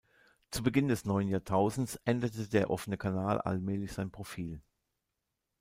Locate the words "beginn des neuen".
0.63-1.27